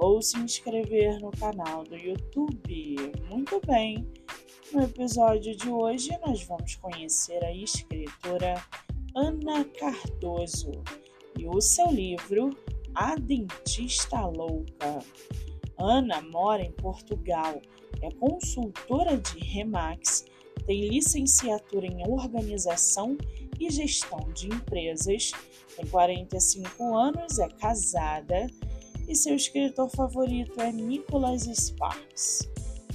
ou 0.00 0.22
se 0.22 0.38
inscrever 0.38 1.20
no 1.20 1.30
canal 1.30 1.84
do 1.84 1.94
YouTube. 1.94 3.12
Muito 3.28 3.60
bem! 3.66 4.10
No 4.72 4.82
episódio 4.82 5.54
de 5.54 5.68
hoje, 5.68 6.10
nós 6.24 6.42
vamos 6.44 6.74
conhecer 6.76 7.44
a 7.44 7.52
escritora 7.52 8.54
Ana 9.14 9.62
Cardoso 9.78 10.72
e 11.38 11.46
o 11.46 11.60
seu 11.60 11.88
livro 11.88 12.48
A 12.94 13.14
Dentista 13.16 14.20
Louca. 14.24 15.00
Ana 15.76 16.22
mora 16.22 16.62
em 16.62 16.72
Portugal, 16.72 17.60
é 18.00 18.10
consultora 18.12 19.18
de 19.18 19.38
Remax, 19.38 20.24
tem 20.66 20.88
licenciatura 20.88 21.86
em 21.86 22.08
Organização 22.08 23.18
e 23.58 23.70
Gestão 23.70 24.20
de 24.32 24.48
Empresas, 24.48 25.32
tem 25.76 25.86
45 25.86 26.96
anos, 26.96 27.38
é 27.38 27.48
casada 27.48 28.46
e 29.10 29.16
seu 29.16 29.34
escritor 29.34 29.90
favorito 29.90 30.60
é 30.60 30.70
Nicholas 30.70 31.42
Sparks. 31.42 32.48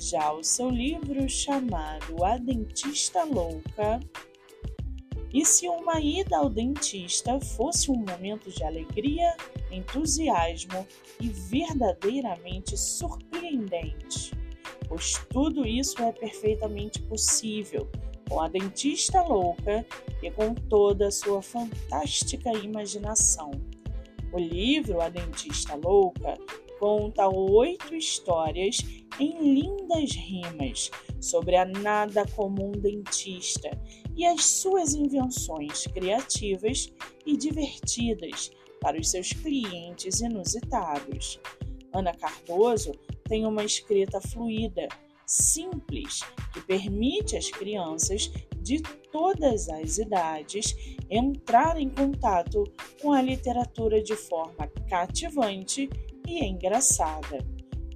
Já 0.00 0.32
o 0.32 0.42
seu 0.42 0.70
livro 0.70 1.28
chamado 1.28 2.24
A 2.24 2.38
Dentista 2.38 3.24
Louca. 3.24 4.00
E 5.34 5.44
se 5.44 5.68
uma 5.68 6.00
ida 6.00 6.38
ao 6.38 6.48
dentista 6.48 7.38
fosse 7.38 7.90
um 7.90 7.98
momento 7.98 8.50
de 8.50 8.64
alegria, 8.64 9.36
entusiasmo 9.70 10.86
e 11.20 11.28
verdadeiramente 11.28 12.74
surpreendente? 12.74 14.32
Pois 14.88 15.12
tudo 15.28 15.68
isso 15.68 16.02
é 16.02 16.10
perfeitamente 16.10 17.02
possível 17.02 17.86
com 18.30 18.40
a 18.40 18.48
dentista 18.48 19.20
louca 19.22 19.84
e 20.22 20.30
com 20.30 20.54
toda 20.54 21.08
a 21.08 21.10
sua 21.10 21.42
fantástica 21.42 22.50
imaginação. 22.52 23.50
O 24.32 24.38
livro 24.38 25.00
A 25.00 25.08
Dentista 25.08 25.74
Louca 25.74 26.36
conta 26.78 27.28
oito 27.28 27.94
histórias 27.94 28.78
em 29.18 29.54
lindas 29.54 30.12
rimas 30.12 30.90
sobre 31.20 31.56
a 31.56 31.64
nada 31.64 32.26
comum 32.36 32.70
dentista 32.72 33.70
e 34.14 34.24
as 34.26 34.44
suas 34.44 34.94
invenções 34.94 35.86
criativas 35.86 36.92
e 37.26 37.36
divertidas 37.36 38.50
para 38.80 39.00
os 39.00 39.10
seus 39.10 39.32
clientes 39.32 40.20
inusitados. 40.20 41.40
Ana 41.92 42.12
Cardoso 42.12 42.92
tem 43.24 43.46
uma 43.46 43.64
escrita 43.64 44.20
fluida, 44.20 44.88
simples, 45.28 46.20
que 46.54 46.60
permite 46.62 47.36
às 47.36 47.50
crianças 47.50 48.32
de 48.62 48.80
todas 49.12 49.68
as 49.68 49.98
idades 49.98 50.74
entrar 51.10 51.78
em 51.78 51.88
contato 51.88 52.64
com 53.00 53.12
a 53.12 53.20
literatura 53.20 54.02
de 54.02 54.16
forma 54.16 54.66
cativante 54.88 55.88
e 56.26 56.44
engraçada. 56.44 57.46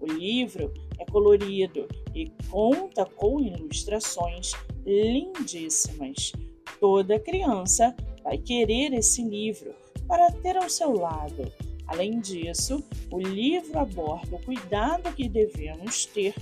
O 0.00 0.06
livro 0.06 0.72
é 0.98 1.04
colorido 1.06 1.88
e 2.14 2.30
conta 2.50 3.06
com 3.06 3.40
ilustrações 3.40 4.52
lindíssimas. 4.84 6.32
Toda 6.78 7.18
criança 7.18 7.94
vai 8.22 8.36
querer 8.36 8.92
esse 8.92 9.22
livro 9.22 9.74
para 10.06 10.30
ter 10.30 10.56
ao 10.56 10.68
seu 10.68 10.92
lado. 10.92 11.50
Além 11.86 12.20
disso, 12.20 12.82
o 13.10 13.18
livro 13.18 13.78
aborda 13.78 14.36
o 14.36 14.42
cuidado 14.42 15.12
que 15.14 15.28
devemos 15.28 16.06
ter 16.06 16.34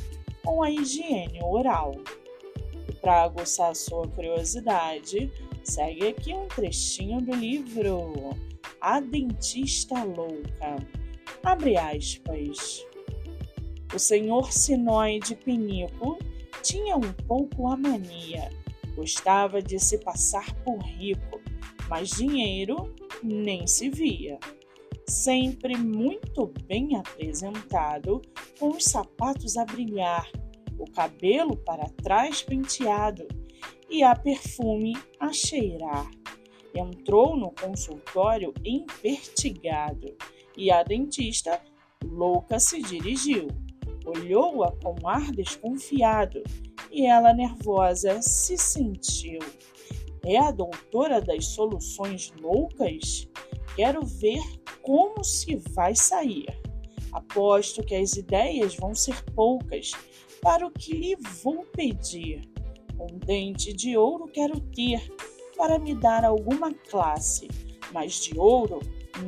com 0.51 0.65
a 0.65 0.71
higiene 0.71 1.41
oral. 1.45 1.95
Para 3.01 3.23
aguçar 3.23 3.73
sua 3.77 4.09
curiosidade, 4.09 5.33
segue 5.63 6.09
aqui 6.09 6.35
um 6.35 6.49
trechinho 6.49 7.21
do 7.21 7.33
livro 7.37 8.31
A 8.81 8.99
Dentista 8.99 10.03
Louca. 10.03 10.85
Abre 11.45 11.77
aspas. 11.77 12.85
O 13.95 13.99
senhor 13.99 14.53
Sinoide 14.53 15.37
Pinico 15.37 16.19
tinha 16.65 16.97
um 16.97 17.13
pouco 17.29 17.69
a 17.69 17.77
mania. 17.77 18.51
Gostava 18.97 19.63
de 19.63 19.79
se 19.79 19.99
passar 19.99 20.53
por 20.65 20.79
rico, 20.79 21.41
mas 21.89 22.11
dinheiro 22.11 22.93
nem 23.23 23.69
se 23.69 23.89
via. 23.89 24.37
Sempre 25.07 25.77
muito 25.77 26.53
bem 26.67 26.97
apresentado, 26.97 28.21
com 28.61 28.69
os 28.69 28.85
sapatos 28.85 29.57
a 29.57 29.65
brilhar, 29.65 30.31
o 30.79 30.85
cabelo 30.91 31.57
para 31.57 31.89
trás 32.03 32.43
penteado 32.43 33.27
e 33.89 34.03
a 34.03 34.15
perfume 34.15 34.95
a 35.19 35.33
cheirar. 35.33 36.09
Entrou 36.75 37.35
no 37.37 37.51
consultório 37.51 38.53
empertigado 38.63 40.15
e 40.57 40.71
a 40.71 40.83
dentista, 40.83 41.61
louca, 42.05 42.61
se 42.61 42.83
dirigiu. 42.83 43.49
Olhou-a 44.05 44.73
com 44.73 45.09
ar 45.09 45.33
desconfiado 45.33 46.43
e 46.91 47.07
ela, 47.07 47.33
nervosa, 47.33 48.21
se 48.21 48.59
sentiu. 48.59 49.41
É 50.25 50.37
a 50.37 50.51
doutora 50.51 51.21
das 51.21 51.47
soluções 51.47 52.31
loucas? 52.41 53.27
Quero 53.75 54.05
ver 54.05 54.43
como 54.83 55.25
se 55.25 55.57
vai 55.57 55.95
sair. 55.95 56.60
Aposto 57.13 57.83
que 57.83 57.95
as 57.95 58.13
ideias 58.15 58.77
vão 58.77 58.95
ser 58.95 59.23
poucas 59.35 59.93
para 60.41 60.67
o 60.67 60.71
que 60.71 60.95
lhe 60.95 61.17
vou 61.43 61.65
pedir. 61.65 62.49
Um 62.99 63.19
dente 63.19 63.73
de 63.73 63.97
ouro 63.97 64.29
quero 64.29 64.61
ter 64.61 65.01
para 65.57 65.79
me 65.79 65.95
dar 65.95 66.25
alguma 66.25 66.73
classe, 66.73 67.49
mas 67.93 68.21
de 68.21 68.39
ouro 68.39 68.81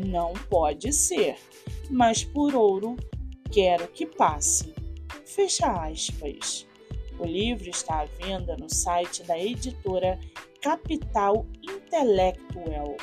não 0.06 0.32
pode 0.48 0.93
ser. 0.93 1.37
Mas 1.91 2.25
por 2.25 2.54
ouro 2.54 2.97
quero 3.50 3.88
que 3.88 4.06
passe. 4.06 4.72
Fecha 5.25 5.66
aspas. 5.87 6.66
O 7.19 7.25
livro 7.25 7.69
está 7.69 8.00
à 8.00 8.04
venda 8.04 8.56
no 8.56 8.69
site 8.69 9.22
da 9.25 9.38
editora 9.38 10.19
Capital 10.60 11.47
Intelectual, 11.62 12.97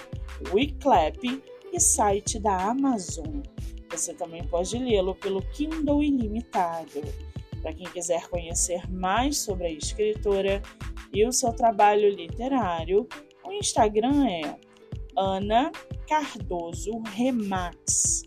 Wiclap 0.51 1.43
e 1.71 1.79
site 1.79 2.39
da 2.39 2.69
Amazon. 2.69 3.41
Você 3.89 4.13
também 4.13 4.45
pode 4.45 4.77
lê-lo 4.77 5.15
pelo 5.15 5.41
Kindle 5.41 6.03
Ilimitado. 6.03 7.01
Para 7.61 7.73
quem 7.73 7.87
quiser 7.87 8.29
conhecer 8.29 8.89
mais 8.89 9.39
sobre 9.39 9.67
a 9.67 9.71
escritora 9.71 10.61
e 11.13 11.25
o 11.25 11.31
seu 11.31 11.53
trabalho 11.53 12.09
literário, 12.09 13.07
o 13.43 13.51
Instagram 13.51 14.27
é 14.27 14.57
Ana 15.17 15.71
Cardoso 16.07 17.01
Remax 17.15 18.23